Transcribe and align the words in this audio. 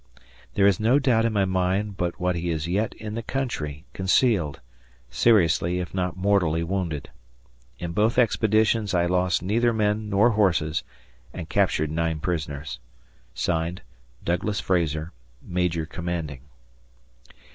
There 0.55 0.65
is 0.65 0.79
no 0.79 0.97
doubt 0.97 1.25
in 1.25 1.33
my 1.33 1.45
mind 1.45 1.95
but 1.95 2.19
what 2.19 2.35
he 2.35 2.49
is 2.49 2.67
yet 2.67 2.95
in 2.95 3.13
the 3.13 3.21
country, 3.21 3.85
concealed; 3.93 4.59
seriously, 5.11 5.79
if 5.79 5.93
not 5.93 6.17
mortally 6.17 6.63
wounded. 6.63 7.11
In 7.77 7.91
both 7.91 8.17
expeditions 8.17 8.95
I 8.95 9.05
lost 9.05 9.43
neither 9.43 9.71
men 9.71 10.09
nor 10.09 10.31
horses 10.31 10.81
and 11.35 11.47
captured 11.49 11.91
nine 11.91 12.17
prisoners. 12.19 12.79
(Signed) 13.35 13.83
Douglas 14.25 14.59
Frazar, 14.59 15.11
Major 15.39 15.85
Commanding. 15.85 16.39